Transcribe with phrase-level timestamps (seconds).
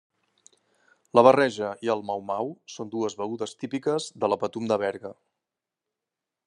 [1.17, 5.15] La barreja i el mau-mau són dues begudes típiques de la Patum de Berga.